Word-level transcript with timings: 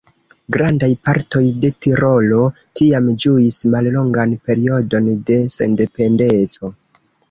Grandaj 0.55 0.87
partoj 1.09 1.41
de 1.65 1.71
Tirolo 1.87 2.41
tiam 2.81 3.13
ĝuis 3.27 3.61
mallongan 3.77 4.37
periodon 4.51 5.15
de 5.31 5.43
sendependeco. 5.61 6.79